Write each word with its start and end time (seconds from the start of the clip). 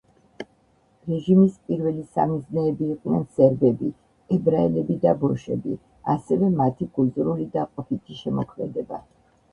რეჟიმის 1.09 1.57
პირველი 1.67 2.05
სამიზნეები 2.15 2.87
იყვნენ 2.95 3.27
სერბები, 3.35 3.91
ებრაელები 4.37 4.97
და 5.07 5.13
ბოშები, 5.25 5.77
ასევე 6.17 6.51
მათი 6.63 6.89
კულტურული 6.97 7.49
და 7.59 7.71
ყოფითი 7.77 8.21
შემოქმედება. 8.25 9.01